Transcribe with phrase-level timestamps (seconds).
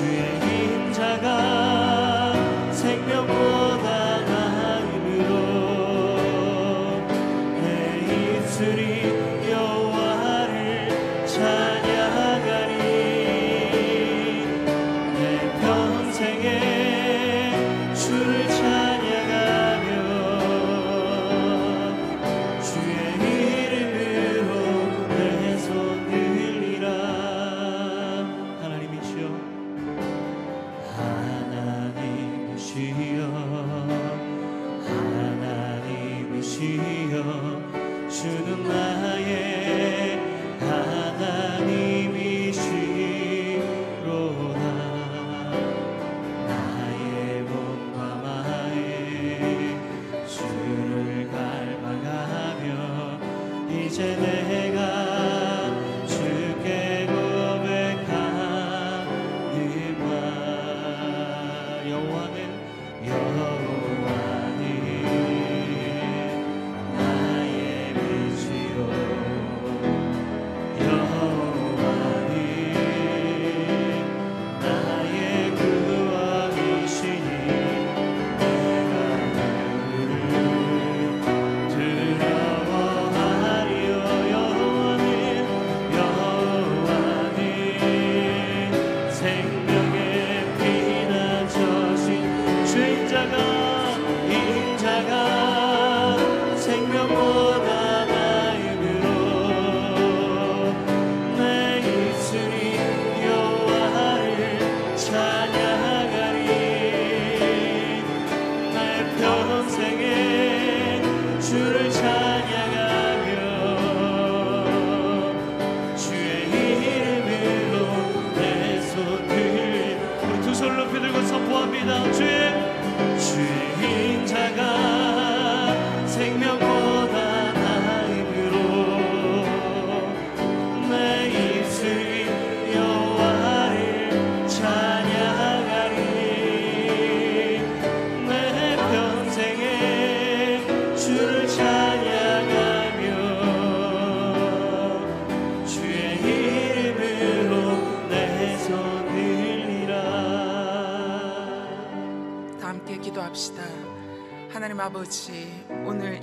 [0.00, 0.49] 주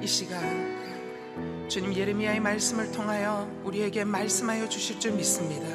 [0.07, 5.67] 이 시간 주님 예레미야의 말씀을 통하여 우리에게 말씀하여 주실 줄 믿습니다.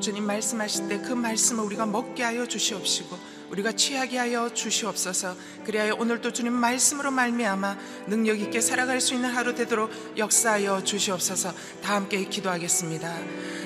[0.00, 3.18] 주님 말씀하실 때 그 말씀을 우리가 먹게 하여 주시옵시고
[3.50, 5.36] 우리가 취하게 하여 주시옵소서.
[5.66, 7.76] 그리하여 오늘도 주님 말씀으로 말미암아
[8.06, 11.52] 능력 있게 살아갈 수 있는 하루 되도록 역사하여 주시옵소서.
[11.82, 13.18] 다 함께 기도하겠습니다.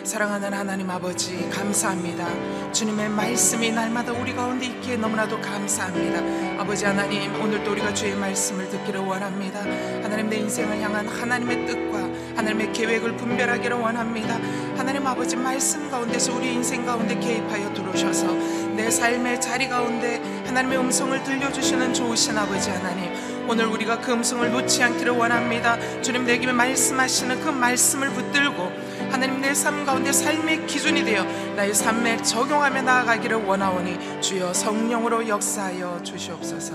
[0.08, 2.72] 사랑하는 하나님 아버지 감사합니다.
[2.72, 6.62] 주님의 말씀이 날마다 우리 가운데 있기에 너무나도 감사합니다.
[6.62, 9.60] 아버지 하나님 오늘도 우리가 주의 말씀을 듣기를 원합니다.
[9.60, 11.98] 하나님 내 인생을 향한 하나님의 뜻과
[12.36, 14.36] 하나님의 계획을 분별하기를 원합니다.
[14.78, 18.32] 하나님 아버지 말씀 가운데서 우리 인생 가운데 개입하여 들어오셔서
[18.76, 23.12] 내 삶의 자리 가운데 하나님의 음성을 들려주시는 좋으신 아버지 하나님
[23.46, 25.78] 오늘 우리가 그 음성을 놓지 않기를 원합니다.
[26.00, 31.24] 주님 내게 말씀하시는 그 말씀을 붙들고 하나님 내 삶 가운데 삶의 기준이 되어
[31.54, 36.74] 나의 삶에 적용하며 나아가기를 원하오니 주여 성령으로 역사하여 주시옵소서.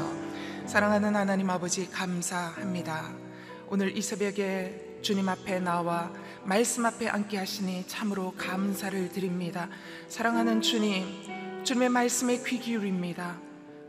[0.65, 3.11] 사랑하는 하나님 아버지 감사합니다.
[3.69, 6.11] 오늘 이 새벽에 주님 앞에 나와
[6.43, 9.69] 말씀 앞에 앉게 하시니 참으로 감사를 드립니다.
[10.07, 13.37] 사랑하는 주님, 주님의 말씀에 귀 기울입니다.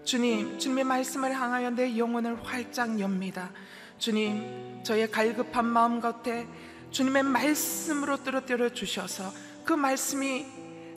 [0.05, 3.51] 주님, 주님의 말씀을 향하여 내 영혼을 활짝 엽니다.
[3.99, 6.47] 주님, 저의 갈급한 마음 겉에
[6.95, 9.33] 주님의 말씀으로 떨어뜨려 주셔서
[9.65, 10.47] 그 말씀이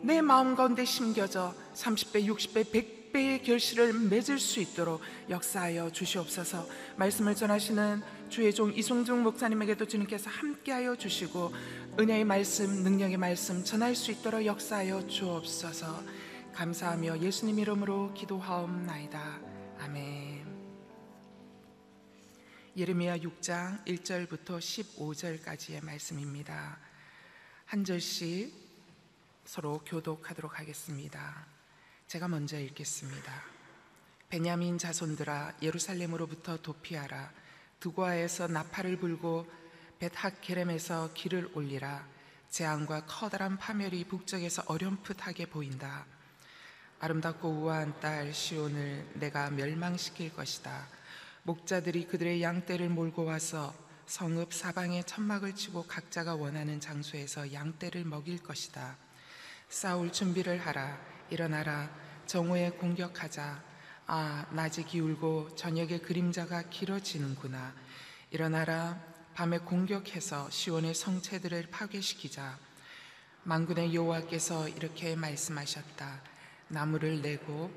[0.03, 6.67] 내 마음 가운데 심겨져 30배, 60배, 100배의 결실을 맺을 수 있도록 역사하여 주시옵소서.
[6.97, 11.51] 말씀을 전하시는 주의 종 이송중 목사님에게도 주님께서 함께하여 주시고
[11.99, 16.03] 은혜의 말씀, 능력의 말씀 전할 수 있도록 역사하여 주옵소서.
[16.53, 19.39] 감사하며 예수님 이름으로 기도하옵나이다.
[19.79, 20.16] 아멘.
[22.77, 26.77] 예레미야 6장 1절부터 15절까지의 말씀입니다.
[27.65, 28.53] 한 절씩
[29.45, 31.47] 서로 교독하도록 하겠습니다.
[32.05, 33.33] 제가 먼저 읽겠습니다.
[34.29, 37.31] 베냐민 자손들아 예루살렘으로부터 도피하라
[37.79, 39.47] 두고아에서 나팔을 불고
[39.97, 42.07] 벳학게렘에서 길을 올리라
[42.51, 46.05] 재앙과 커다란 파멸이 북쪽에서 어렴풋하게 보인다.
[46.99, 50.96] 아름답고 우아한 딸 시온을 내가 멸망시킬 것이다.
[51.47, 53.73] 목자들이 그들의 양떼를 몰고 와서
[54.05, 58.97] 성읍 사방에 천막을 치고 각자가 원하는 장소에서 양떼를 먹일 것이다.
[59.69, 60.99] 싸울 준비를 하라.
[61.29, 61.89] 일어나라.
[62.25, 63.63] 정오에 공격하자.
[64.07, 67.73] 아, 낮이 기울고 저녁에 그림자가 길어지는구나.
[68.31, 69.01] 일어나라.
[69.33, 72.59] 밤에 공격해서 시온의 성체들을 파괴시키자.
[73.43, 76.21] 만군의 여호와께서 이렇게 말씀하셨다.
[76.67, 77.71] 나무를 내고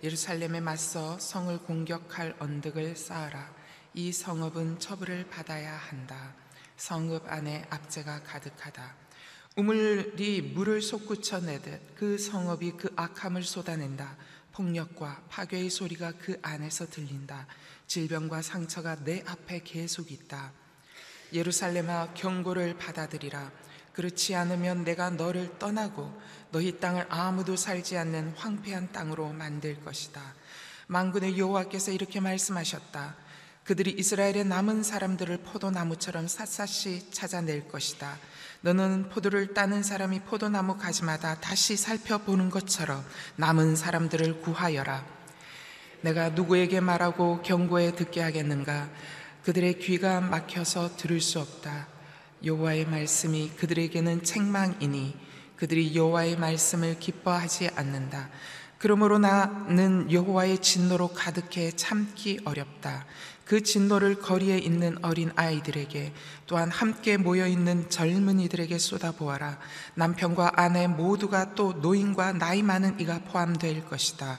[0.00, 3.52] 예루살렘에 맞서 성을 공격할 언덕을 쌓아라.
[3.94, 6.34] 이 성읍은 처벌을 받아야 한다.
[6.76, 8.94] 성읍 안에 압제가 가득하다.
[9.56, 14.16] 우물이 물을 솟구쳐 내듯 그 성읍이 그 악함을 쏟아낸다.
[14.52, 17.48] 폭력과 파괴의 소리가 그 안에서 들린다.
[17.88, 20.52] 질병과 상처가 내 앞에 계속 있다.
[21.32, 23.50] 예루살렘아 경고를 받아들이라.
[23.98, 26.16] 그렇지 않으면 내가 너를 떠나고
[26.52, 30.22] 너희 땅을 아무도 살지 않는 황폐한 땅으로 만들 것이다.
[30.86, 33.16] 만군의 여호와께서 이렇게 말씀하셨다.
[33.64, 38.16] 그들이 이스라엘의 남은 사람들을 포도나무처럼 샅샅이 찾아낼 것이다.
[38.60, 45.04] 너는 포도를 따는 사람이 포도나무 가지마다 다시 살펴보는 것처럼 남은 사람들을 구하여라.
[46.02, 48.88] 내가 누구에게 말하고 경고에 듣게 하겠는가?
[49.42, 51.97] 그들의 귀가 막혀서 들을 수 없다.
[52.44, 55.16] 여호와의 말씀이 그들에게는 책망이니
[55.56, 58.30] 그들이 여호와의 말씀을 기뻐하지 않는다.
[58.78, 63.06] 그러므로 나는 여호와의 진노로 가득해 참기 어렵다.
[63.44, 66.12] 그 진노를 거리에 있는 어린 아이들에게
[66.46, 69.58] 또한 함께 모여 있는 젊은이들에게 쏟아보아라.
[69.94, 74.38] 남편과 아내 모두가 또 노인과 나이 많은 이가 포함될 것이다.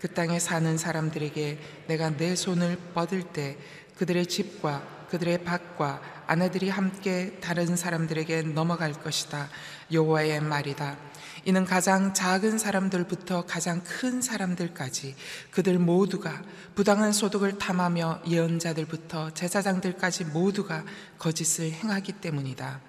[0.00, 3.58] 그 땅에 사는 사람들에게 내가 내 손을 뻗을 때
[3.96, 9.48] 그들의 집과 그들의 밭과 아내들이 함께 다른 사람들에게 넘어갈 것이다.
[9.92, 10.96] 여호와의 말이다.
[11.44, 15.14] 이는 가장 작은 사람들부터 가장 큰 사람들까지
[15.52, 16.42] 그들 모두가
[16.74, 20.84] 부당한 소득을 탐하며 예언자들부터 제사장들까지 모두가
[21.18, 22.80] 거짓을 행하기 때문이다.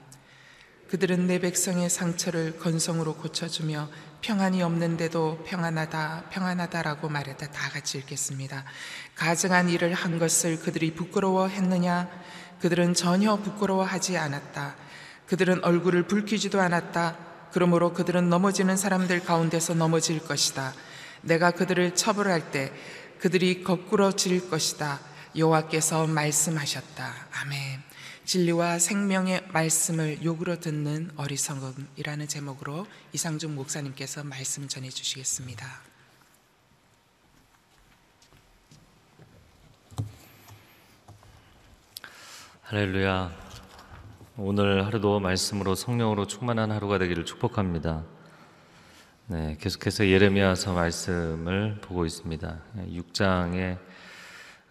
[0.89, 3.89] 그들은 내 백성의 상처를 건성으로 고쳐주며
[4.21, 7.47] 평안이 없는데도 평안하다, 평안하다라고 말했다.
[7.51, 8.63] 다 같이 읽겠습니다.
[9.15, 12.09] 가증한 일을 한 것을 그들이 부끄러워했느냐?
[12.59, 14.75] 그들은 전혀 부끄러워하지 않았다.
[15.27, 17.17] 그들은 얼굴을 붉히지도 않았다.
[17.51, 20.73] 그러므로 그들은 넘어지는 사람들 가운데서 넘어질 것이다.
[21.21, 22.71] 내가 그들을 처벌할 때
[23.19, 24.99] 그들이 거꾸러질 것이다.
[25.35, 27.13] 여호와께서 말씀하셨다.
[27.41, 27.86] 아멘.
[28.27, 35.65] 진리와 생명의 말씀을 욕으로 듣는 어리석음이라는 제목으로 이상준 목사님께서 말씀 전해 주시겠습니다.
[42.63, 43.31] 할렐루야.
[44.35, 48.03] 오늘 하루도 말씀으로 성령으로 충만한 하루가 되기를 축복합니다.
[49.27, 52.59] 네, 계속해서 예레미야서 말씀을 보고 있습니다.
[52.75, 53.79] 6장에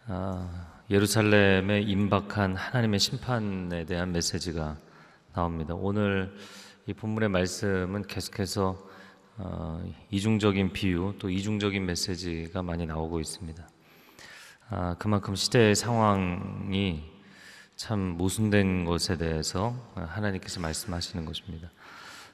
[0.09, 4.77] 아, 예루살렘에 임박한 하나님의 심판에 대한 메시지가
[5.35, 5.75] 나옵니다.
[5.75, 6.33] 오늘
[6.87, 8.79] 이 본문의 말씀은 계속해서
[9.39, 13.69] 어, 이중적인 비유 또 이중적인 메시지가 많이 나오고 있습니다.
[14.71, 17.03] 아, 그만큼 시대의 상황이
[17.75, 21.69] 참 모순된 것에 대해서 하나님께서 말씀하시는 것입니다.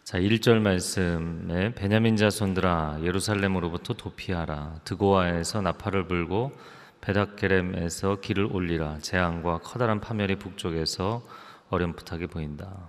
[0.05, 6.53] 자, 1절 말씀에 베냐민 자손들아 예루살렘으로부터 도피하라 드고아에서 나팔을 불고
[7.03, 11.23] 베닥게렘에서 길을 올리라 재앙과 커다란 파멸이 북쪽에서
[11.69, 12.89] 어렴풋하게 보인다.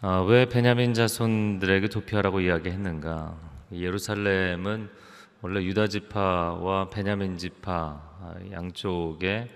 [0.00, 3.36] 아, 왜 베냐민 자손들에게 도피하라고 이야기했는가?
[3.72, 4.88] 예루살렘은
[5.42, 9.50] 원래 유다 지파와 베냐민 지파 양쪽에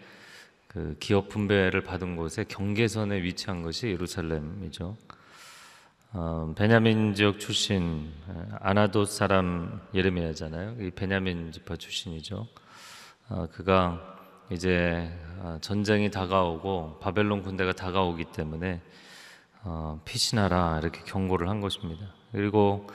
[0.67, 4.97] 그 기업 분배를 받은 곳에 경계선에 위치한 것이 예루살렘이죠.
[6.13, 8.11] 어, 베냐민 지역 출신
[8.61, 10.77] 아나돗 사람 예레미야잖아요.
[10.81, 12.47] 이 베냐민 지파 출신이죠.
[13.31, 14.01] 어, 그가
[14.51, 18.81] 이제 어, 전쟁이 다가오고 바벨론 군대가 다가오기 때문에
[19.65, 22.07] 어, 피신하라 이렇게 경고를 한 것입니다.
[22.33, 22.87] 그리고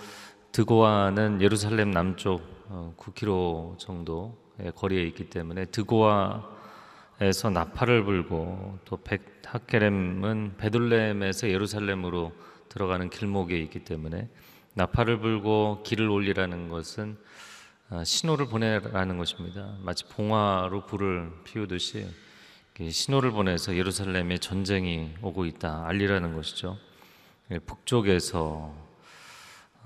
[0.51, 11.49] 드고아는 예루살렘 남쪽 어, 9km 정도의 거리에 있기 때문에 드고아에서 나팔을 불고 또 백하케렘은 베들레헴에서
[11.49, 12.31] 예루살렘으로
[12.69, 14.29] 들어가는 길목에 있기 때문에
[14.73, 17.52] 나팔을 불고 길을 올리라는 것은 아,
[18.03, 19.75] 신호를 보내라는 것입니다.
[19.81, 22.07] 마치 봉화로 불을 피우듯이
[22.89, 26.77] 신호를 보내서 예루살렘에 전쟁이 오고 있다 알리라는 것이죠.
[27.51, 28.73] 예, 북쪽에서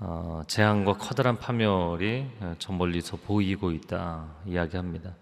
[0.00, 5.14] 어, 재앙과 커다란 파멸이 어, 저 멀리서 보이고 있다 이야기합니다.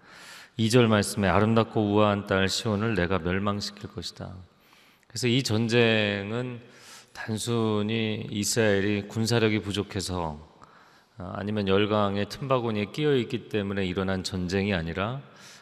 [0.59, 4.33] 2절 말씀에 아름답고 우아한 딸 시온을 내가 멸망시킬 것이다.
[5.09, 6.61] 그래서 이 전쟁은
[7.12, 10.55] 단순히 이스라엘이 군사력이 부족해서 어,
[11.18, 15.20] 아니면 열강의 틈바구니에 끼어 있기 때문에 일어난 전쟁이 아니라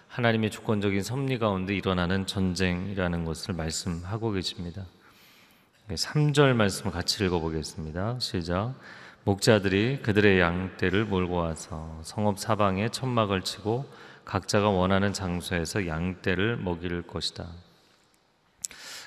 [0.08, 4.84] 하나님의 주권적인 섭리 가운데 일어나는 전쟁이라는 것을 말씀하고 계십니다.
[5.88, 8.18] 3절 말씀을 같이 읽어보겠습니다.
[8.18, 8.74] 시작.
[9.24, 13.90] 목자들이 그들의 양떼를 몰고 와서 성읍 사방에 천막을 치고
[14.24, 17.46] 각자가 원하는 장소에서 양떼를 먹일 것이다.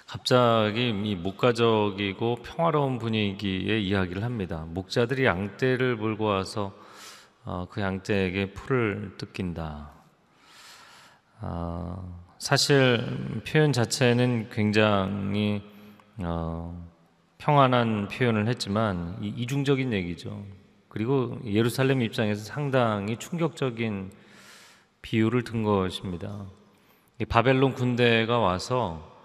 [0.08, 4.66] 갑자기 이 목가적이고 평화로운 분위기의 이야기를 합니다.
[4.70, 6.74] 목자들이 양떼를 몰고 와서
[7.44, 9.92] 어, 그 양떼에게 풀을 뜯긴다.
[11.42, 15.62] 어, 사실 표현 자체는 굉장히
[16.20, 16.90] 어,
[17.38, 20.42] 평안한 표현을 했지만 이중적인 얘기죠.
[20.88, 24.12] 그리고 예루살렘 입장에서 상당히 충격적인
[25.02, 26.46] 비유를 든 것입니다.
[27.28, 29.17] 바벨론 군대가 와서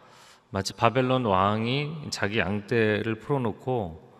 [0.53, 4.13] 마치 바벨론 왕이 자기 양떼를 풀어놓고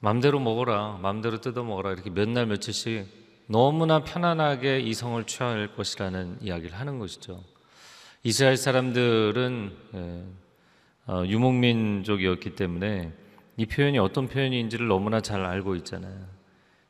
[0.00, 3.06] 맘대로 먹어라, 맘대로 뜯어 먹어라 이렇게 몇 날 며칠씩
[3.46, 7.44] 너무나 편안하게 이성을 취할 것이라는 이야기를 하는 것이죠.
[8.24, 10.24] 이스라엘 사람들은 예,
[11.06, 13.12] 어, 유목민족이었기 때문에
[13.56, 16.12] 이 표현이 어떤 표현인지를 너무나 잘 알고 있잖아요.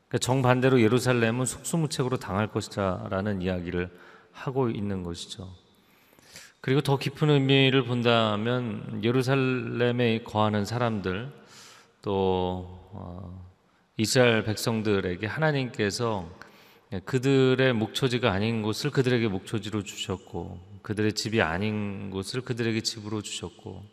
[0.09, 3.91] 그러니까 정반대로 예루살렘은 속수무책으로 당할 것이다라는 이야기를
[4.33, 5.47] 하고 있는 것이죠.
[6.61, 11.33] 그리고 더 깊은 의미를 본다면 예루살렘에 거하는 사람들
[12.03, 13.49] 또 어,
[13.97, 16.29] 이스라엘 백성들에게 하나님께서
[17.05, 23.85] 그들의 목초지가 아닌 곳을 그들에게 목초지로 주셨고 그들의 집이 아닌 곳을 그들에게 집으로 주셨고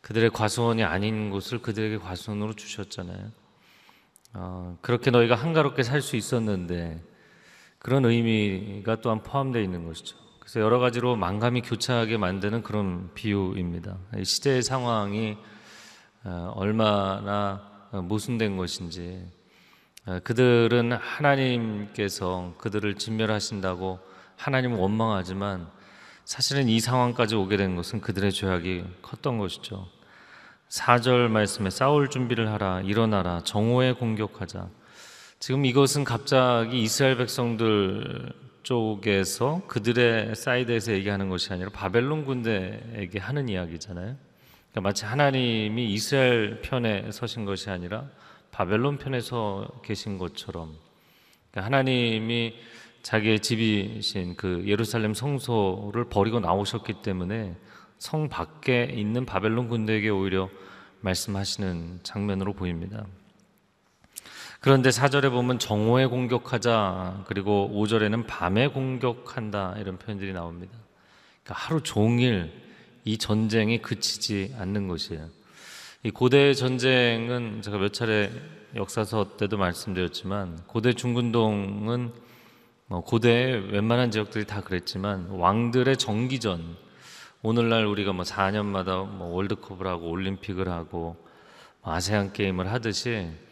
[0.00, 3.32] 그들의 과수원이 아닌 곳을 그들에게 과수원으로 주셨잖아요.
[4.34, 7.02] 어, 그렇게 너희가 한가롭게 살 수 있었는데
[7.78, 10.23] 그런 의미가 또한 포함되어 있는 것이죠.
[10.44, 13.96] 그래서 여러 가지로 만감이 교차하게 만드는 그런 비유입니다.
[14.22, 15.38] 시대의 상황이
[16.22, 19.26] 어, 얼마나 모순된 것인지
[20.04, 23.98] 어, 그들은 하나님께서 그들을 진멸하신다고
[24.36, 25.66] 하나님은 원망하지만
[26.26, 29.88] 사실은 이 상황까지 오게 된 것은 그들의 죄악이 컸던 것이죠.
[30.68, 34.68] 4절 말씀에 싸울 준비를 하라 일어나라 정오에 공격하자
[35.38, 44.16] 지금 이것은 갑자기 이스라엘 백성들 쪽에서 그들의 사이드에서 얘기하는 것이 아니라 바벨론 군대에게 하는 이야기잖아요.
[44.70, 48.08] 그러니까 마치 하나님이 이스라엘 편에 서신 것이 아니라
[48.50, 50.76] 바벨론 편에 서 계신 것처럼
[51.50, 52.54] 그러니까 하나님이
[53.02, 57.54] 자기의 집이신 그 예루살렘 성소를 버리고 나오셨기 때문에
[57.98, 60.48] 성 밖에 있는 바벨론 군대에게 오히려
[61.00, 63.06] 말씀하시는 장면으로 보입니다.
[64.64, 70.72] 그런데 사절에 보면 정오에 공격하자 그리고 5절에는 밤에 공격한다 이런 표현들이 나옵니다.
[71.42, 72.50] 그러니까 하루 종일
[73.04, 75.28] 이 전쟁이 그치지 않는 것이에요.
[76.04, 78.32] 이 고대 전쟁은 제가 몇 차례
[78.74, 82.12] 역사서 때도 말씀드렸지만 고대 중군동은
[82.86, 86.74] 뭐 고대의 웬만한 지역들이 다 그랬지만 왕들의 정기전
[87.42, 91.22] 오늘날 우리가 뭐 4년마다 뭐 월드컵을 하고 올림픽을 하고
[91.82, 93.43] 뭐 아세안 게임을 하듯이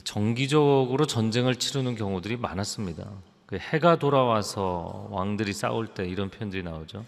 [0.00, 3.10] 정기적으로 전쟁을 치르는 경우들이 많았습니다.
[3.46, 7.04] 그 해가 돌아와서 왕들이 싸울 때 이런 표현들이 나오죠.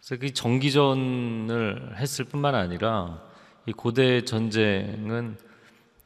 [0.00, 3.22] 그래서 그 정기전을 했을 뿐만 아니라
[3.66, 5.36] 이 고대 전쟁은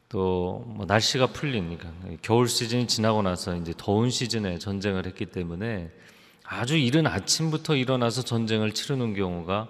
[0.09, 1.87] 또 뭐 날씨가 풀리니까
[2.23, 5.91] 겨울 시즌이 지나고 나서 이제 더운 시즌에 전쟁을 했기 때문에
[6.43, 9.67] 아주 이른 아침부터 일어나서 전쟁을 치르는 경우가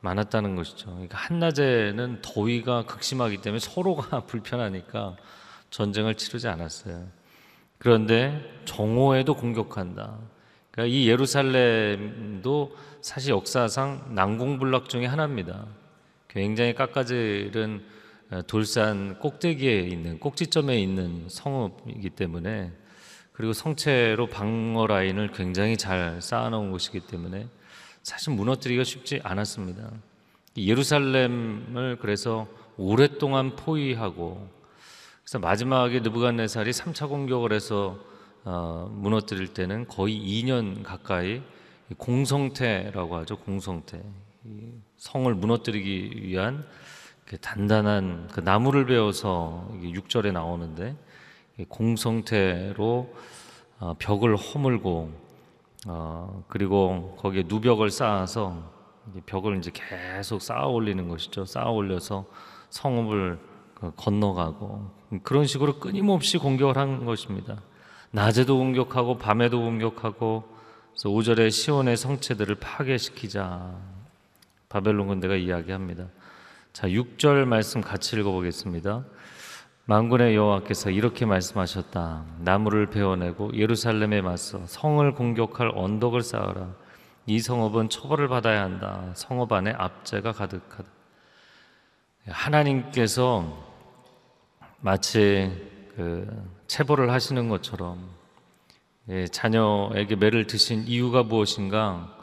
[0.00, 0.86] 많았다는 것이죠.
[0.86, 5.16] 그러니까 한낮에는 더위가 극심하기 때문에 서로가 불편하니까
[5.70, 7.06] 전쟁을 치르지 않았어요.
[7.78, 10.18] 그런데 정오에도 공격한다.
[10.70, 15.66] 그러니까 이 예루살렘도 사실 역사상 난공불락 중의 하나입니다.
[16.28, 17.84] 굉장히 깎아지른
[18.46, 22.72] 돌산 꼭대기에 있는 꼭지점에 있는 성읍이기 때문에
[23.32, 27.46] 그리고 성체로 방어 라인을 굉장히 잘 쌓아놓은 곳이기 때문에
[28.02, 29.90] 사실 무너뜨리기가 쉽지 않았습니다.
[30.56, 34.48] 예루살렘을 그래서 오랫동안 포위하고
[35.28, 37.98] 그래서 마지막에 느부갓네살이 3차 공격을 해서
[38.46, 41.42] 어, 무너뜨릴 때는 거의 2년 가까이
[41.98, 43.36] 공성태라고 하죠.
[43.36, 44.02] 공성태.
[44.96, 46.64] 성을 무너뜨리기 위한
[47.26, 50.96] 그 단단한 그 나무를 베어서 6절에 나오는데
[51.68, 53.14] 공성태로
[53.80, 55.12] 어, 벽을 허물고
[55.88, 58.62] 어, 그리고 거기에 누벽을 쌓아서
[59.26, 61.44] 벽을 이제 계속 쌓아 올리는 것이죠.
[61.44, 62.24] 쌓아 올려서
[62.70, 63.57] 성읍을 그
[63.96, 64.90] 건너가고
[65.22, 67.60] 그런 식으로 끊임없이 공격을 한 것입니다.
[68.10, 70.58] 낮에도 공격하고 밤에도 공격하고
[70.90, 73.72] 그래서 5절에 시온의 성체들을 파괴시키자
[74.68, 76.06] 바벨론 군대가 이야기합니다.
[76.72, 79.04] 자, 6절 말씀 같이 읽어 보겠습니다.
[79.86, 82.24] 만군의 여호와께서 이렇게 말씀하셨다.
[82.40, 86.74] 나무를 베어내고 예루살렘에 맞서 성을 공격할 언덕을 쌓아라.
[87.26, 89.12] 이 성읍은 처벌을 받아야 한다.
[89.14, 90.88] 성읍 안에 압제가 가득하다.
[92.26, 93.67] 하나님께서
[94.80, 95.50] 마치
[95.96, 96.26] 그
[96.68, 98.08] 체벌을 하시는 것처럼
[99.08, 102.14] 예, 자녀에게 매를 드신 이유가 무엇인가?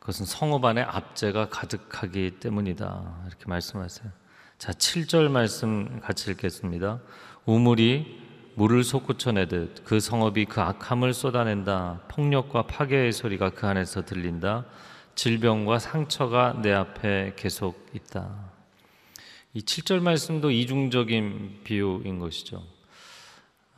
[0.00, 3.24] 그것은 성읍 안에 압제가 가득하기 때문이다.
[3.28, 4.10] 이렇게 말씀하세요.
[4.58, 7.00] 자, 7절 말씀 같이 읽겠습니다.
[7.46, 8.20] 우물이
[8.56, 12.02] 물을 솟구쳐내듯 그 성읍이 그 악함을 쏟아낸다.
[12.08, 14.66] 폭력과 파괴의 소리가 그 안에서 들린다.
[15.14, 18.49] 질병과 상처가 내 앞에 계속 있다.
[19.52, 22.62] 이 7절 말씀도 이중적인 비유인 것이죠.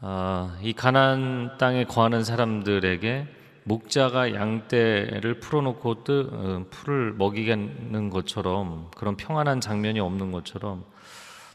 [0.03, 3.27] 아, 이 가난 땅에 거하는 사람들에게
[3.65, 10.85] 목자가 양떼를 풀어놓고 뜨, 어, 풀을 먹이는 것처럼 그런 평안한 장면이 없는 것처럼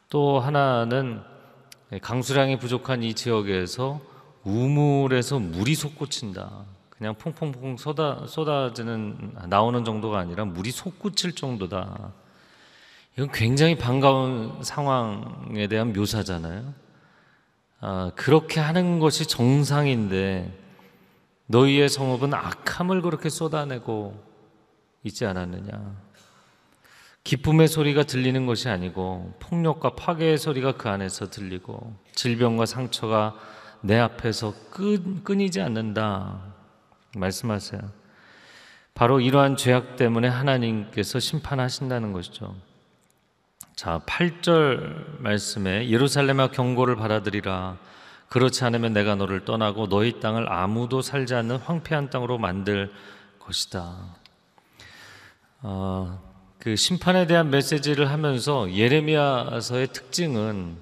[0.09, 1.21] 또 하나는
[2.01, 4.01] 강수량이 부족한 이 지역에서
[4.43, 6.65] 우물에서 물이 솟구친다.
[6.89, 12.13] 그냥 퐁퐁퐁 쏟아, 쏟아지는 나오는 정도가 아니라 물이 솟구칠 정도다.
[13.17, 16.73] 이건 굉장히 반가운 상황에 대한 묘사잖아요.
[17.79, 20.55] 아, 그렇게 하는 것이 정상인데
[21.47, 24.23] 너희의 성읍은 악함을 그렇게 쏟아내고
[25.03, 25.95] 있지 않았느냐.
[27.23, 33.35] 기쁨의 소리가 들리는 것이 아니고 폭력과 파괴의 소리가 그 안에서 들리고 질병과 상처가
[33.81, 36.53] 내 앞에서 끊, 끊이지 않는다.
[37.15, 37.81] 말씀하세요.
[38.93, 42.66] 바로 이러한 죄악 때문에 하나님께서 심판하신다는 것이죠.
[43.77, 47.77] 자, 8절 말씀에 예루살렘아 경고를 받아들이라.
[48.27, 52.91] 그렇지 않으면 내가 너를 떠나고 너희 땅을 아무도 살지 않는 황폐한 땅으로 만들
[53.37, 54.17] 것이다.
[55.61, 56.19] 어,
[56.57, 60.77] 그 심판에 대한 메시지를 하면서 예레미야서의 특징은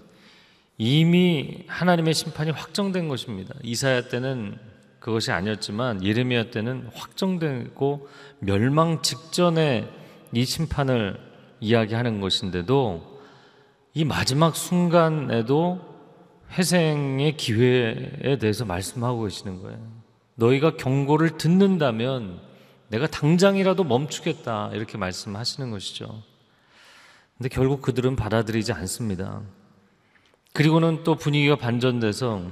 [0.78, 3.54] 이미 하나님의 심판이 확정된 것입니다.
[3.62, 4.58] 이사야 때는
[5.02, 8.08] 그것이 아니었지만 예레미야 때는 확정되고
[8.40, 9.86] 멸망 직전에
[10.32, 11.25] 이 심판을
[11.66, 13.20] 이야기하는 것인데도
[13.94, 15.82] 이 마지막 순간에도
[16.52, 19.80] 회생의 기회에 대해서 말씀하고 계시는 거예요.
[20.36, 22.40] 너희가 경고를 듣는다면
[22.90, 26.22] 내가 당장이라도 멈추겠다 이렇게 말씀하시는 것이죠.
[27.38, 29.42] 근데 결국 그들은 받아들이지 않습니다.
[30.54, 32.44] 그리고는 또 분위기가 반전돼서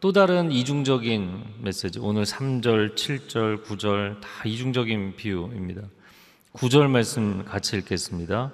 [0.00, 1.98] 또 다른 이중적인 메시지.
[1.98, 5.82] 오늘 3절, 7절, 9절 다 이중적인 비유입니다.
[6.54, 8.52] 9절 말씀 같이 읽겠습니다.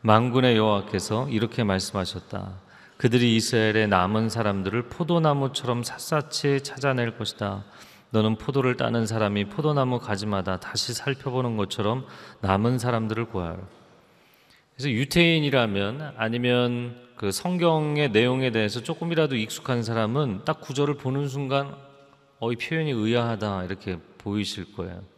[0.00, 2.52] 만군의 여호와께서 이렇게 말씀하셨다.
[2.96, 7.64] 그들이 이스라엘의 남은 사람들을 포도나무처럼 샅샅이 찾아낼 것이다.
[8.10, 12.06] 너는 포도를 따는 사람이 포도나무 가지마다 다시 살펴보는 것처럼
[12.40, 13.58] 남은 사람들을 구하라.
[14.74, 21.76] 그래서 유태인이라면 아니면 그 성경의 내용에 대해서 조금이라도 익숙한 사람은 딱 구절을 보는 순간
[22.40, 25.13] 어, 이 표현이 의아하다 이렇게 보이실 거예요.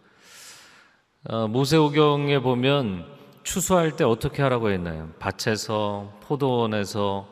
[1.29, 3.05] 어, 모세오경에 보면
[3.43, 5.11] 추수할 때 어떻게 하라고 했나요?
[5.19, 7.29] 밭에서 포도원에서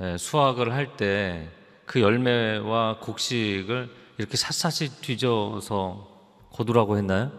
[0.00, 1.48] 예, 수확을 할 때
[1.86, 6.08] 그 열매와 곡식을 이렇게 샅샅이 뒤져서
[6.50, 7.30] 거두라고 했나요?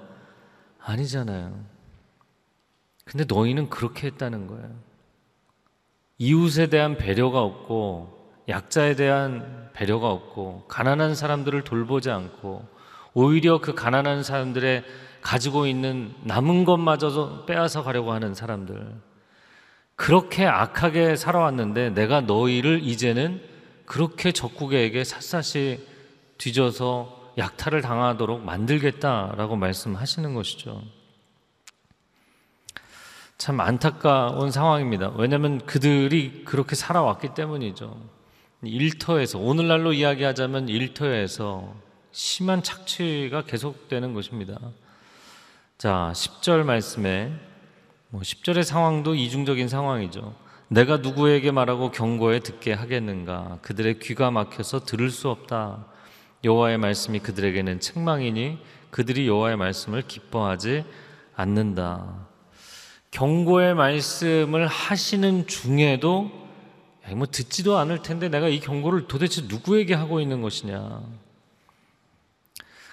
[0.79, 1.65] 아니잖아요.
[3.03, 4.69] 근데 너희는 그렇게 했다는 거예요.
[6.17, 12.65] 이웃에 대한 배려가 없고 약자에 대한 배려가 없고 가난한 사람들을 돌보지 않고
[13.19, 14.83] 오히려 그 가난한 사람들의
[15.21, 18.93] 가지고 있는 남은 것마저 빼앗아 가려고 하는 사람들
[19.95, 23.41] 그렇게 악하게 살아왔는데 내가 너희를 이제는
[23.87, 25.83] 그렇게 적국에게 샅샅이
[26.37, 30.83] 뒤져서 약탈을 당하도록 만들겠다라고 말씀하시는 것이죠.
[33.39, 35.13] 참 안타까운 상황입니다.
[35.17, 37.99] 왜냐하면 그들이 그렇게 살아왔기 때문이죠.
[38.61, 44.59] 일터에서 오늘날로 이야기하자면 일터에서 심한 착취가 계속되는 것입니다.
[45.77, 47.31] 자, 10절 말씀에
[48.09, 50.35] 뭐 10절의 상황도 이중적인 상황이죠.
[50.69, 53.59] 내가 누구에게 말하고 경고에 듣게 하겠는가?
[53.61, 55.85] 그들의 귀가 막혀서 들을 수 없다.
[56.43, 60.83] 여호와의 말씀이 그들에게는 책망이니 그들이 여호와의 말씀을 기뻐하지
[61.35, 62.27] 않는다.
[63.11, 66.31] 경고의 말씀을 하시는 중에도
[67.09, 71.01] 야, 뭐 듣지도 않을 텐데 내가 이 경고를 도대체 누구에게 하고 있는 것이냐?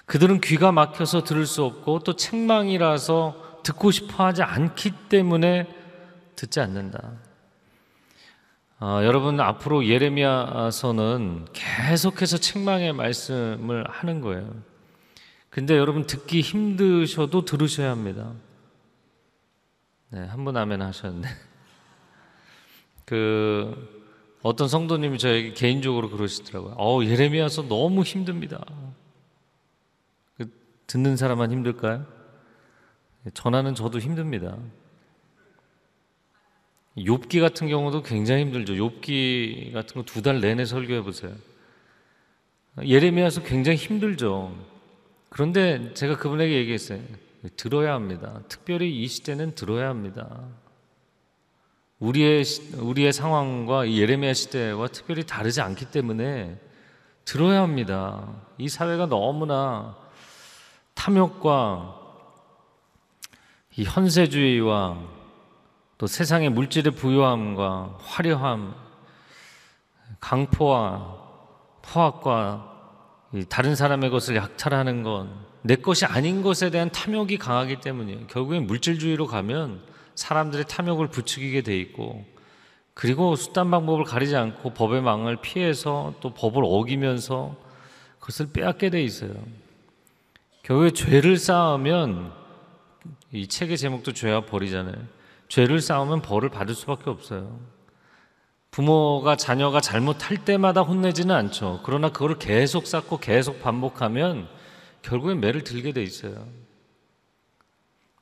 [0.05, 5.67] 그들은 귀가 막혀서 들을 수 없고 또 책망이라서 듣고 싶어 하지 않기 때문에
[6.35, 7.13] 듣지 않는다.
[8.77, 14.53] 아, 여러분 앞으로 예레미야서는 계속해서 책망의 말씀을 하는 거예요.
[15.49, 18.33] 근데 여러분 듣기 힘드셔도 들으셔야 합니다.
[20.09, 21.29] 네, 한 분 아멘 하셨는데
[23.05, 23.95] 그
[24.43, 26.75] 어떤 성도님이 저에게 개인적으로 그러시더라고요.
[26.77, 28.63] 어, 예레미야서 너무 힘듭니다.
[30.85, 32.05] 그 듣는 사람만 힘들까요?
[33.33, 34.57] 전하는 저도 힘듭니다.
[36.97, 38.73] 욥기 같은 경우도 굉장히 힘들죠.
[38.73, 41.33] 욥기 같은 거 두 달 내내 설교해 보세요.
[42.83, 44.55] 예레미야서 굉장히 힘들죠.
[45.29, 46.99] 그런데 제가 그분에게 얘기했어요.
[47.57, 48.41] 들어야 합니다.
[48.47, 50.43] 특별히 이 시대는 들어야 합니다.
[51.99, 52.43] 우리의
[52.77, 56.59] 우리의 상황과 예레미야 시대와 특별히 다르지 않기 때문에
[57.25, 58.41] 들어야 합니다.
[58.57, 59.97] 이 사회가 너무나
[60.95, 62.01] 탐욕과
[63.77, 64.97] 이 현세주의와
[65.97, 68.73] 또 세상의 물질의 부유함과 화려함,
[70.19, 71.23] 강포와
[71.81, 72.71] 포악과
[73.49, 78.27] 다른 사람의 것을 약탈하는 건 내 것이 아닌 것에 대한 탐욕이 강하기 때문이에요.
[78.27, 79.81] 결국엔 물질주의로 가면
[80.13, 82.23] 사람들의 탐욕을 부추기게 돼 있고
[82.93, 87.55] 그리고 수단 방법을 가리지 않고 법의 망을 피해서 또 법을 어기면서
[88.19, 89.31] 그것을 빼앗게 돼 있어요.
[90.65, 92.33] 결국에 죄를 쌓으면
[93.31, 94.95] 이 책의 제목도 죄와 벌이잖아요.
[95.47, 97.59] 죄를 쌓으면 벌을 받을 수밖에 없어요.
[98.71, 101.81] 부모가 자녀가 잘못할 때마다 혼내지는 않죠.
[101.83, 104.47] 그러나 그거를 계속 쌓고 계속 반복하면
[105.03, 106.47] 결국엔 매를 들게 돼 있어요.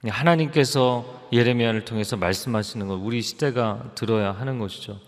[0.05, 4.99] 하나님께서 예레미야를 통해서 말씀하시는 걸 우리 시대가 들어야 하는 것이죠.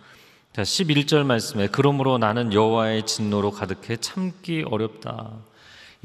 [0.54, 5.34] 자, 11절 말씀에 그러므로 나는 여호와의 진노로 가득해 참기 어렵다.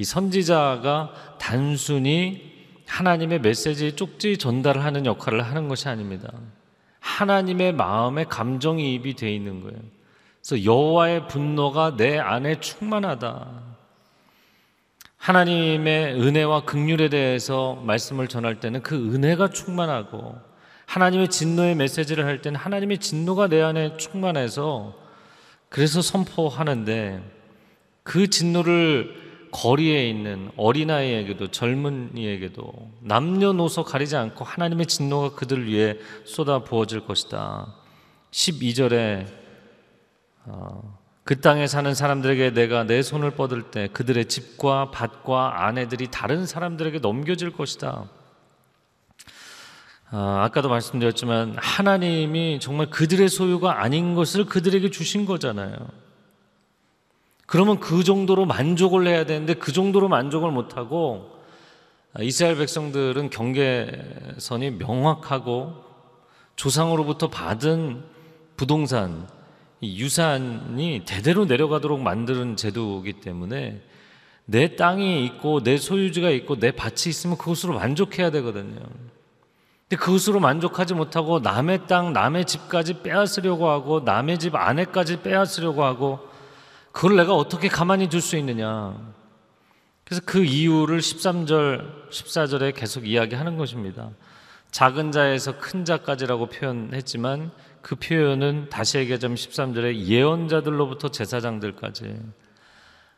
[0.00, 2.50] 이 선지자가 단순히
[2.86, 6.32] 하나님의 메시지 쪽지 전달을 하는 역할을 하는 것이 아닙니다.
[7.00, 9.78] 하나님의 마음에 감정이입이 돼 있는 거예요.
[10.40, 13.46] 그래서 여호와의 분노가 내 안에 충만하다.
[15.18, 20.34] 하나님의 은혜와 극률에 대해서 말씀을 전할 때는 그 은혜가 충만하고
[20.86, 24.96] 하나님의 진노의 메시지를 할 때는 하나님의 진노가 내 안에 충만해서
[25.68, 27.22] 그래서 선포하는데
[28.02, 37.06] 그 진노를 거리에 있는 어린아이에게도 젊은이에게도 남녀노소 가리지 않고 하나님의 진노가 그들 위해 쏟아 부어질
[37.06, 37.74] 것이다.
[38.30, 39.26] 12절에
[40.46, 46.46] 어, 그 땅에 사는 사람들에게 내가 내 손을 뻗을 때 그들의 집과 밭과 아내들이 다른
[46.46, 48.08] 사람들에게 넘겨질 것이다.
[50.12, 55.76] 아, 아까도 말씀드렸지만 하나님이 정말 그들의 소유가 아닌 것을 그들에게 주신 거잖아요.
[57.50, 61.32] 그러면 그 정도로 만족을 해야 되는데 그 정도로 만족을 못하고
[62.20, 65.74] 이스라엘 백성들은 경계선이 명확하고
[66.54, 68.04] 조상으로부터 받은
[68.56, 69.26] 부동산,
[69.80, 73.82] 이 유산이 대대로 내려가도록 만드는 제도이기 때문에
[74.44, 78.78] 내 땅이 있고 내 소유지가 있고 내 밭이 있으면 그것으로 만족해야 되거든요.
[79.88, 86.29] 근데 그것으로 만족하지 못하고 남의 땅, 남의 집까지 빼앗으려고 하고 남의 집 아내까지 빼앗으려고 하고
[86.92, 88.96] 그걸 내가 어떻게 가만히 둘 수 있느냐.
[90.04, 94.10] 그래서 그 이유를 13절, 14절에 계속 이야기하는 것입니다.
[94.72, 102.20] 작은 자에서 큰 자까지라고 표현했지만 그 표현은 다시 얘기하자면 13절에 예언자들로부터 제사장들까지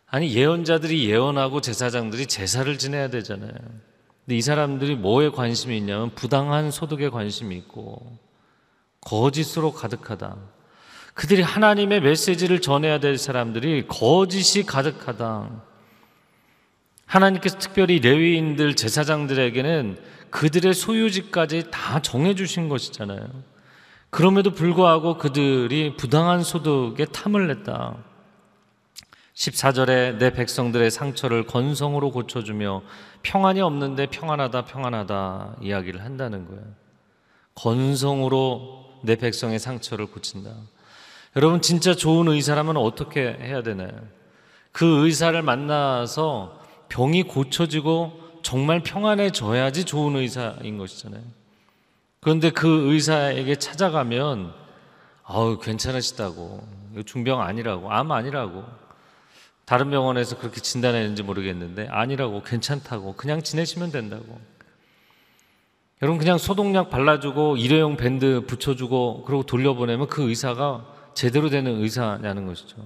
[0.07, 3.53] 아니 예언자들이 예언하고 제사장들이 제사를 지내야 되잖아요.
[3.53, 8.19] 근데 이 사람들이 뭐에 관심이 있냐면 부당한 소득에 관심이 있고
[9.01, 10.37] 거짓으로 가득하다.
[11.15, 15.51] 그들이 하나님의 메시지를 전해야 될 사람들이 거짓이 가득하다.
[17.07, 19.99] 하나님께서 특별히 레위인들 제사장들에게는
[20.31, 23.29] 그들의 소유지까지 다 정해 주신 것이잖아요.
[24.09, 27.97] 그럼에도 불구하고 그들이 부당한 소득에 탐을 냈다.
[29.35, 32.83] 14절에 내 백성들의 상처를 건성으로 고쳐주며
[33.23, 36.63] 평안이 없는데 평안하다 평안하다 이야기를 한다는 거예요.
[37.55, 40.51] 건성으로 내 백성의 상처를 고친다.
[41.37, 43.91] 여러분 진짜 좋은 의사라면 어떻게 해야 되나요?
[44.71, 51.23] 그 의사를 만나서 병이 고쳐지고 정말 평안해져야지 좋은 의사인 것이잖아요.
[52.21, 54.53] 그런데 그 의사에게 찾아가면
[55.25, 56.67] 아우 괜찮으시다고.
[57.07, 57.91] 중병 아니라고.
[57.91, 58.65] 암 아니라고.
[59.65, 62.43] 다른 병원에서 그렇게 진단했는지 모르겠는데 아니라고.
[62.43, 63.15] 괜찮다고.
[63.15, 64.39] 그냥 지내시면 된다고.
[66.03, 72.77] 여러분 그냥 소독약 발라주고 일회용 밴드 붙여주고 그러고 돌려보내면 그 의사가 제대로 되는 의사냐는 것이죠.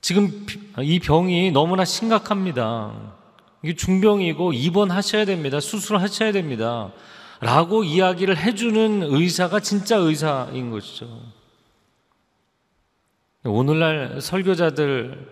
[0.00, 0.46] 지금
[0.80, 3.14] 이 병이 너무나 심각합니다.
[3.62, 5.60] 이게 중병이고 입원하셔야 됩니다.
[5.60, 6.92] 수술하셔야 됩니다.
[7.40, 11.20] 라고 이야기를 해주는 의사가 진짜 의사인 것이죠.
[13.44, 15.28] 오늘날 설교자들,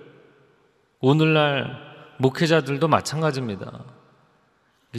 [1.01, 3.85] 오늘날 목회자들도 마찬가지입니다.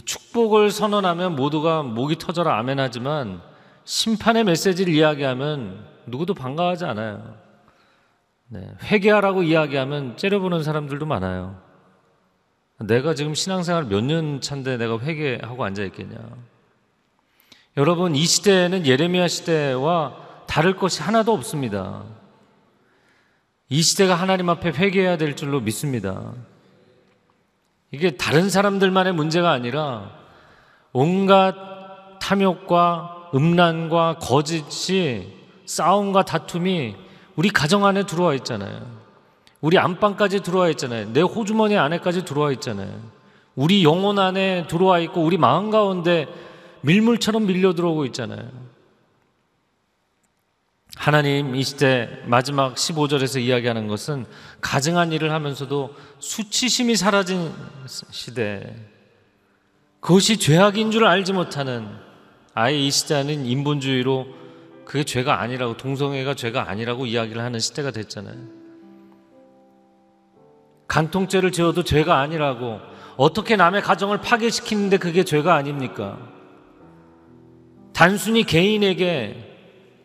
[0.05, 3.41] 축복을 선언하면 모두가 목이 터져라 아멘 하지만
[3.83, 7.35] 심판의 메시지를 이야기하면 누구도 반가워하지 않아요.
[8.47, 11.61] 네, 회개하라고 이야기하면 째려보는 사람들도 많아요.
[12.79, 16.17] 내가 지금 신앙생활 몇 년 차인데 내가 회개하고 앉아 있겠냐.
[17.77, 22.03] 여러분, 이 시대에는 예레미야 시대와 다를 것이 하나도 없습니다.
[23.69, 26.33] 이 시대가 하나님 앞에 회개해야 될 줄로 믿습니다.
[27.91, 30.11] 이게 다른 사람들만의 문제가 아니라
[30.91, 31.55] 온갖
[32.19, 35.40] 탐욕과 음란과 거짓이
[35.71, 36.95] 싸움과 다툼이
[37.35, 38.85] 우리 가정 안에 들어와 있잖아요.
[39.61, 41.13] 우리 안방까지 들어와 있잖아요.
[41.13, 42.99] 내 호주머니 안에까지 들어와 있잖아요.
[43.55, 46.27] 우리 영혼 안에 들어와 있고 우리 마음 가운데
[46.81, 48.49] 밀물처럼 밀려 들어오고 있잖아요.
[50.97, 54.25] 하나님 이 시대 마지막 15절에서 이야기하는 것은
[54.59, 57.53] 가증한 일을 하면서도 수치심이 사라진
[57.87, 58.75] 시대.
[60.01, 61.87] 그것이 죄악인 줄 알지 못하는
[62.53, 64.40] 아예 이 시대는 인본주의로
[64.85, 68.35] 그게 죄가 아니라고 동성애가 죄가 아니라고 이야기를 하는 시대가 됐잖아요.
[70.87, 72.79] 간통죄를 지어도 죄가 아니라고
[73.15, 76.17] 어떻게 남의 가정을 파괴시키는데 그게 죄가 아닙니까?
[77.93, 79.47] 단순히 개인에게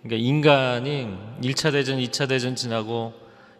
[0.02, 1.08] 그러니까 인간이
[1.42, 3.12] 1차 대전, 2차 대전 지나고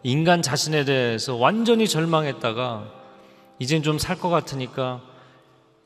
[0.03, 2.93] 인간 자신에 대해서 완전히 절망했다가
[3.59, 5.01] 이젠 좀 살 것 같으니까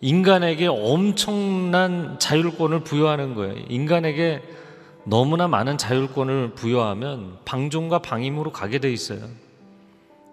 [0.02, 3.56] 인간에게 엄청난 자율권을 부여하는 거예요.
[3.70, 4.42] 인간에게
[5.04, 9.20] 너무나 많은 자율권을 부여하면 방종과 방임으로 가게 돼 있어요.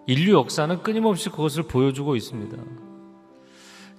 [0.05, 2.57] 인류 역사는 끊임없이 그것을 보여주고 있습니다.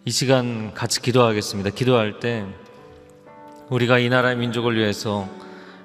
[0.04, 1.70] 이 시간 같이 기도하겠습니다.
[1.70, 2.46] 기도할 때
[3.68, 5.28] 우리가 이 나라의 민족을 위해서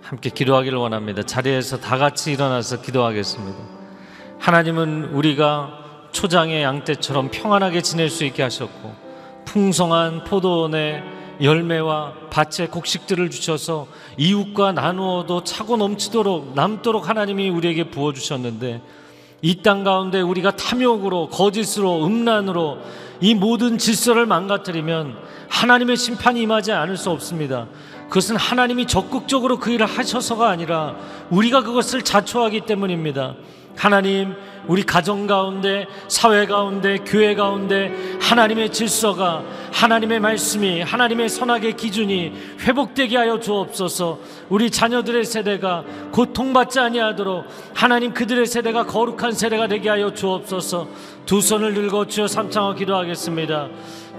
[0.01, 1.23] 함께 기도하기를 원합니다.
[1.23, 3.57] 자리에서 다 같이 일어나서 기도하겠습니다.
[4.39, 8.95] 하나님은 우리가 초장의 양떼처럼 평안하게 지낼 수 있게 하셨고
[9.45, 18.81] 풍성한 포도원의 열매와 밭의 곡식들을 주셔서 이웃과 나누어도 차고 넘치도록 남도록 하나님이 우리에게 부어 주셨는데
[19.41, 22.79] 이 땅 가운데 우리가 탐욕으로 거짓으로 음란으로
[23.21, 25.17] 이 모든 질서를 망가뜨리면
[25.49, 27.67] 하나님의 심판이 임하지 않을 수 없습니다.
[28.07, 30.95] 그것은 하나님이 적극적으로 그 일을 하셔서가 아니라
[31.29, 33.35] 우리가 그것을 자초하기 때문입니다.
[33.75, 34.33] 하나님,
[34.67, 43.17] 우리 가정 가운데, 사회 가운데, 교회 가운데 하나님의 질서가, 하나님의 말씀이, 하나님의 선악의 기준이 회복되게
[43.17, 44.19] 하여 주옵소서.
[44.49, 50.87] 우리 자녀들의 세대가 고통받지 아니하도록 하나님 그들의 세대가 거룩한 세대가 되게 하여 주옵소서.
[51.25, 53.69] 두 손을 들고 주여 삼창어 기도하겠습니다.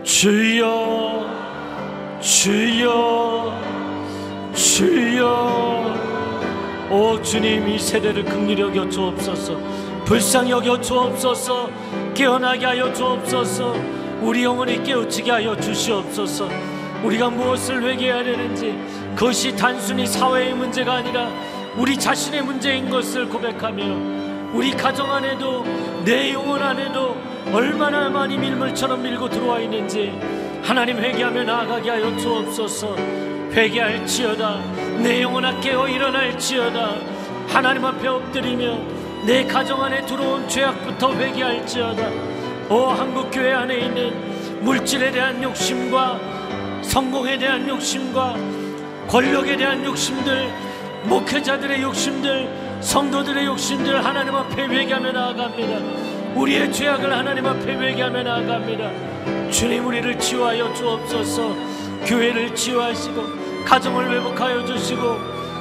[0.04, 1.26] 주여,
[2.20, 3.60] 주여,
[4.54, 6.15] 주여.
[6.90, 9.58] 오 주님 이 세대를 긍휼히 여겨 주옵소서.
[10.04, 11.68] 불쌍히 여겨 주옵소서.
[12.14, 13.74] 깨어나게 하여 주옵소서.
[14.22, 16.48] 우리 영혼이 깨우치게 하여 주시옵소서.
[17.02, 18.78] 우리가 무엇을 회개해야 되는지
[19.16, 21.28] 그것이 단순히 사회의 문제가 아니라
[21.76, 25.64] 우리 자신의 문제인 것을 고백하며 우리 가정 안에도
[26.04, 27.16] 내 영혼 안에도
[27.52, 30.12] 얼마나 많이 밀물처럼 밀고 들어와 있는지
[30.66, 32.96] 하나님 회개하며 나아가게 하여 주옵소서.
[33.52, 34.58] 회개할지어다.
[35.00, 36.96] 내 영혼아 깨어 일어날지어다.
[37.46, 38.76] 하나님 앞에 엎드리며
[39.24, 42.10] 내 가정 안에 들어온 죄악부터 회개할지어다.
[42.68, 46.18] 오 한국교회 안에 있는 물질에 대한 욕심과
[46.82, 48.34] 성공에 대한 욕심과
[49.06, 50.52] 권력에 대한 욕심들
[51.04, 56.34] 목회자들의 욕심들 성도들의 욕심들 하나님 앞에 회개하며 나아갑니다.
[56.34, 59.15] 우리의 죄악을 하나님 앞에 회개하며 나아갑니다
[59.50, 61.54] 주님 우리를 치유하여 주옵소서.
[62.06, 65.16] 교회를 치유하시고 가정을 회복하여 주시고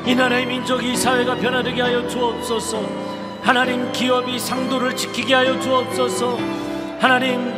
[0.05, 2.81] 이 나라의 민족이 이 사회가 변화되게 하여 주옵소서.
[3.41, 6.37] 하나님 기업이 상도를 지키게 하여 주옵소서.
[6.99, 7.53] 하나님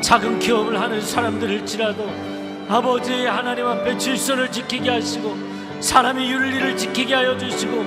[0.00, 2.32] 작은 기업을 하는 사람들일지라도
[2.68, 5.36] 아버지 하나님 앞에 질서를 지키게 하시고
[5.80, 7.84] 사람의 윤리를 지키게 하여 주시고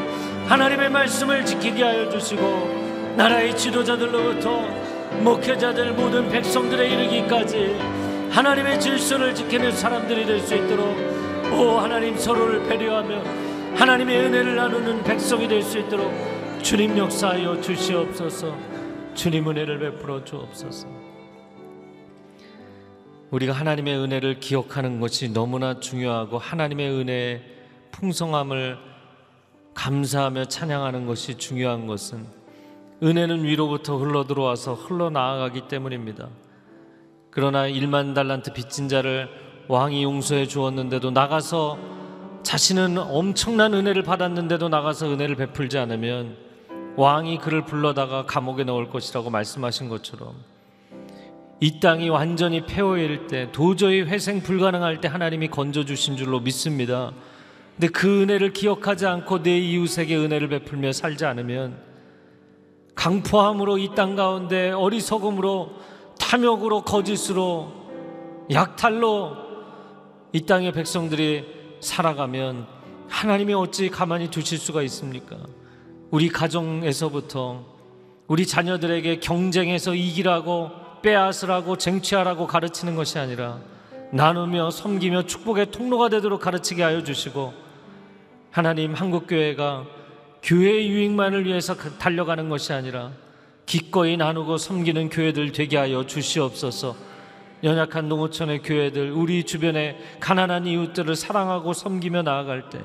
[0.47, 4.84] 하나님의 말씀을 지키게 하여 주시고 나라의 지도자들로부터
[5.23, 7.77] 목회자들 모든 백성들에 이르기까지
[8.29, 10.85] 하나님의 질서를 지키는 사람들이 될 수 있도록
[11.53, 13.23] 오 하나님 서로를 배려하며
[13.75, 16.11] 하나님의 은혜를 나누는 백성이 될 수 있도록
[16.61, 18.55] 주님 역사하여 주시옵소서.
[19.13, 20.87] 주님 은혜를 베풀어 주옵소서.
[23.31, 27.41] 우리가 하나님의 은혜를 기억하는 것이 너무나 중요하고 하나님의 은혜의
[27.91, 28.77] 풍성함을
[29.73, 32.25] 감사하며 찬양하는 것이 중요한 것은
[33.05, 36.27] 은혜는 위로부터 흘러 들어와서 흘러 나아가기 때문입니다.
[37.29, 39.29] 그러나 1만 달란트 빚진 자를
[39.67, 41.77] 왕이 용서해 주었는데도 나가서
[42.41, 46.35] 자신은 엄청난 은혜를 받았는데도 나가서 은혜를 베풀지 않으면
[46.95, 50.33] 왕이 그를 불러다가 감옥에 넣을 것이라고 말씀하신 것처럼
[51.59, 57.11] 이 땅이 완전히 폐허일 때 도저히 회생 불가능할 때 하나님이 건져 주신 줄로 믿습니다.
[57.75, 61.84] 근데 그 은혜를 기억하지 않고 내 이웃에게 은혜를 베풀며 살지 않으면
[62.95, 65.71] 강포함으로 이 땅 가운데 어리석음으로
[66.19, 67.71] 탐욕으로 거짓으로
[68.51, 69.35] 약탈로
[70.31, 71.45] 이 땅의 백성들이
[71.81, 72.67] 살아가면
[73.07, 75.37] 하나님이 어찌 가만히 두실 수가 있습니까?
[76.09, 77.63] 우리 가정에서부터
[78.27, 83.59] 우리 자녀들에게 경쟁해서 이기라고 빼앗으라고 쟁취하라고 가르치는 것이 아니라
[84.11, 87.53] 나누며 섬기며 축복의 통로가 되도록 가르치게 하여 주시고
[88.51, 89.85] 하나님 한국교회가
[90.45, 93.11] 교회의 유익만을 위해서 달려가는 것이 아니라
[93.65, 96.95] 기꺼이 나누고 섬기는 교회들 되게 하여 주시옵소서.
[97.63, 102.79] 연약한 농어촌의 교회들, 우리 주변의 가난한 이웃들을 사랑하고 섬기며 나아갈 때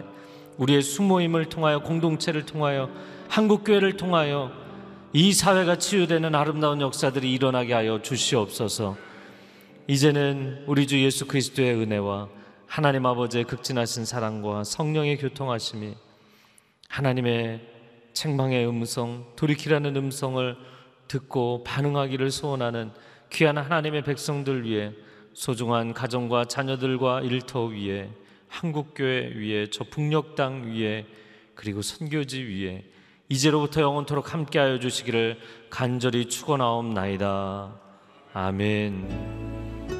[0.57, 2.88] 우리의 수모임을 통하여 공동체를 통하여
[3.29, 4.51] 한국 교회를 통하여
[5.12, 8.96] 이 사회가 치유되는 아름다운 역사들이 일어나게 하여 주시옵소서.
[9.87, 12.29] 이제는 우리 주 예수 그리스도의 은혜와
[12.66, 15.94] 하나님 아버지의 극진하신 사랑과 성령의 교통하심이
[16.90, 17.61] 하나님의
[18.12, 20.57] 책망의 음성, 돌이키라는 음성을
[21.07, 22.91] 듣고 반응하기를 소원하는
[23.30, 24.93] 귀한 하나님의 백성들 위해
[25.32, 28.11] 소중한 가정과 자녀들과 일터 위에
[28.49, 31.07] 한국교회 위에 저 북녘 땅 위에
[31.55, 32.84] 그리고 선교지 위에
[33.28, 35.38] 이제로부터 영원토록 함께하여 주시기를
[35.70, 37.72] 간절히 축원하옵나이다.
[38.32, 39.99] 아멘.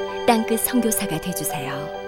[0.27, 2.00] 땅끝 성교사가 되주세요.